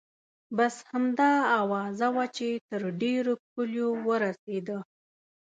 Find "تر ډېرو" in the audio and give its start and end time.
2.69-3.33